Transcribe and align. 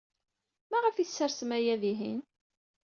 Maɣef 0.69 0.95
ay 0.95 1.07
tessersemt 1.07 1.55
aya 1.57 1.75
dihin? 1.81 2.19